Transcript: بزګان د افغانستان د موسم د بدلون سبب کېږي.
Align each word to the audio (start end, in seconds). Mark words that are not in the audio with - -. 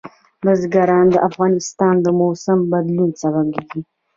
بزګان 0.43 1.05
د 1.13 1.15
افغانستان 1.29 1.95
د 2.01 2.07
موسم 2.19 2.59
د 2.63 2.67
بدلون 2.71 3.11
سبب 3.21 3.47
کېږي. 3.55 3.81